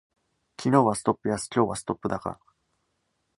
[0.57, 2.39] 昨日はストップ安、今日はストップ高